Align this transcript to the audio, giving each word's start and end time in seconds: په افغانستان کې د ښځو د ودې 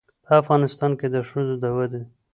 په 0.25 0.31
افغانستان 0.41 0.91
کې 0.99 1.07
د 1.13 1.15
ښځو 1.29 1.55
د 1.63 1.65
ودې 1.77 2.03